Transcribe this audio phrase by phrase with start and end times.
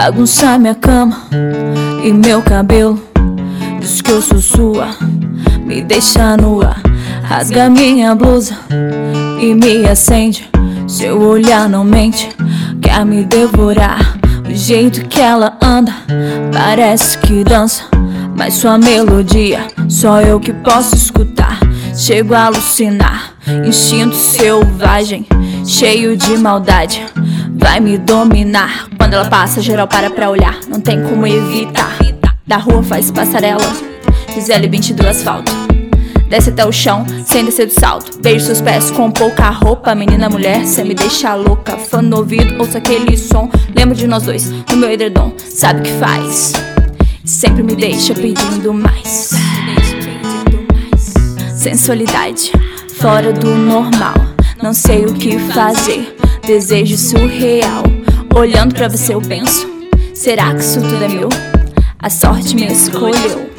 [0.00, 1.26] Bagunçar minha cama
[2.04, 3.02] e meu cabelo.
[3.80, 4.90] Diz que eu sou sua,
[5.66, 6.76] me deixa nua.
[7.24, 8.56] Rasga minha blusa
[9.40, 10.48] e me acende.
[10.86, 12.28] Seu olhar não mente,
[12.80, 14.16] quer me devorar.
[14.48, 15.92] O jeito que ela anda,
[16.52, 17.82] parece que dança.
[18.36, 21.58] Mas sua melodia, só eu que posso escutar.
[21.92, 23.32] Chego a alucinar,
[23.66, 25.26] instinto selvagem,
[25.66, 27.04] cheio de maldade.
[27.58, 28.88] Vai me dominar.
[28.96, 30.60] Quando ela passa, geral para pra olhar.
[30.68, 31.98] Não tem como evitar.
[32.46, 33.60] Da rua faz passarela,
[34.32, 35.52] Gisele 22 asfalto.
[36.30, 38.20] Desce até o chão, sem descer do salto.
[38.20, 39.94] Beijo seus pés com pouca roupa.
[39.94, 41.76] Menina, mulher, cê me deixa louca.
[41.76, 43.50] Fã no ouvido, ouça aquele som.
[43.74, 45.32] Lembro de nós dois, no meu edredom.
[45.38, 46.52] Sabe o que faz?
[47.24, 49.30] Sempre me deixa pedindo mais.
[51.54, 52.52] Sensualidade,
[52.98, 54.14] fora do normal.
[54.62, 56.17] Não sei o que fazer.
[56.48, 57.82] Desejo surreal.
[58.34, 59.68] Olhando pra você, eu penso:
[60.14, 61.28] será que isso tudo é meu?
[61.98, 63.50] A sorte me escolheu.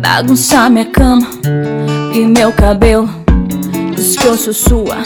[0.00, 1.26] Bagunçar minha cama
[2.14, 3.10] e meu cabelo.
[3.96, 4.98] Diz que eu sou sua,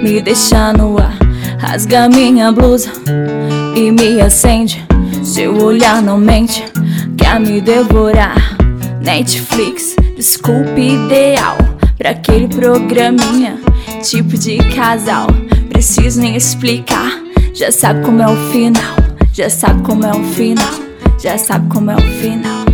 [0.00, 1.10] me deixa nua.
[1.58, 2.92] Rasga minha blusa
[3.74, 4.86] e me acende.
[5.24, 6.64] Seu olhar não mente,
[7.16, 8.56] quer me devorar.
[9.02, 11.58] Netflix, desculpe ideal
[11.98, 13.58] pra aquele programinha,
[14.02, 15.26] tipo de casal.
[15.68, 17.20] Preciso nem explicar,
[17.52, 18.96] já sabe como é o final,
[19.32, 20.74] já sabe como é o final,
[21.20, 22.64] já sabe como é o final.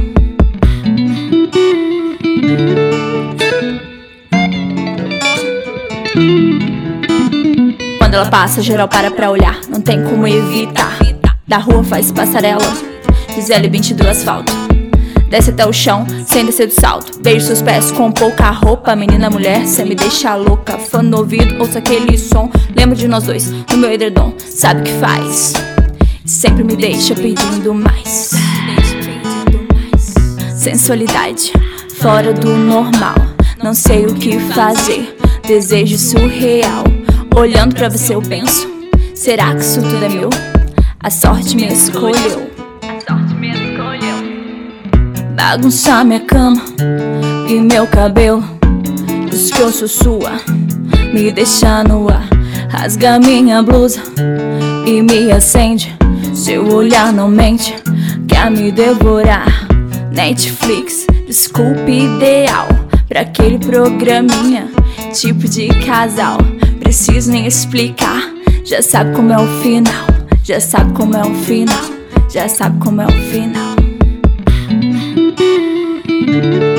[7.99, 10.99] Quando ela passa, geral para pra olhar, não tem como evitar.
[11.47, 12.63] Da rua faz passarela,
[13.35, 14.64] Gisele 22 asfalto.
[15.29, 17.19] Desce até o chão, sem descer do salto.
[17.21, 18.95] Beijo seus pés com pouca roupa.
[18.95, 20.79] Menina, mulher, cê me deixa louca.
[20.79, 22.51] Fã no ouvido, ouça aquele som.
[22.77, 24.33] Lembro de nós dois, no meu edredom.
[24.39, 25.55] Sabe o que faz?
[26.25, 28.31] Sempre me deixa pedindo mais.
[30.55, 31.53] Sensualidade,
[32.01, 33.15] fora do normal.
[33.63, 35.17] Não sei o que fazer.
[35.47, 36.85] Desejo surreal.
[37.37, 38.67] Olhando pra você, eu penso:
[39.15, 40.31] será que isso tudo é meu?
[41.01, 42.51] A sorte me escolheu.
[45.47, 46.63] Bagunçar minha cama
[47.47, 48.43] e meu cabelo.
[49.31, 50.41] Diz que eu sou sua,
[51.13, 52.23] me deixa nua.
[52.71, 54.01] Rasga minha blusa
[54.87, 55.95] e me acende.
[56.33, 57.77] Seu olhar não mente,
[58.27, 59.69] quer me devorar.
[60.11, 62.67] Netflix, desculpe ideal
[63.07, 64.71] pra aquele programinha,
[65.13, 66.39] tipo de casal.
[66.81, 68.33] Preciso nem explicar,
[68.65, 70.07] já sabe como é o final,
[70.43, 71.85] já sabe como é o final,
[72.33, 73.74] já sabe como é o final.
[76.27, 76.74] thank you